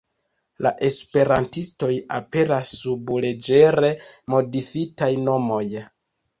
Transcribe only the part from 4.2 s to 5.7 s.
modifitaj nomoj.